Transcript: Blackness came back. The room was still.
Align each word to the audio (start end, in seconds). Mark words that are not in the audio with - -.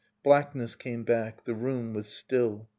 Blackness 0.23 0.75
came 0.75 1.03
back. 1.03 1.45
The 1.45 1.53
room 1.53 1.93
was 1.93 2.07
still. 2.07 2.67